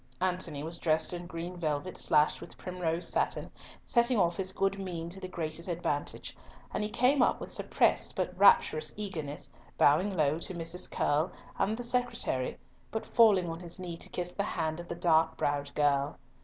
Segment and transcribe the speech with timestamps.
[0.19, 3.51] Antony was dressed in green velvet slashed with primrose satin,
[3.85, 6.35] setting off his good mien to the greatest advantage,
[6.73, 10.89] and he came up with suppressed but rapturous eagerness, bowing low to Mrs.
[10.89, 12.57] Curll and the secretary,
[12.89, 16.17] but falling on his knee to kiss the hand of the dark browed girl.